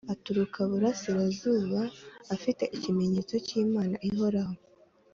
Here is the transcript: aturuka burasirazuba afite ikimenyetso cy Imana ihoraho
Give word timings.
aturuka 0.13 0.59
burasirazuba 0.71 1.81
afite 2.35 2.63
ikimenyetso 2.75 3.35
cy 3.45 3.51
Imana 3.63 3.95
ihoraho 4.09 4.55